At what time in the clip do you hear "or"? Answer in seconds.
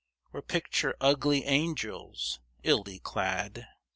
0.33-0.41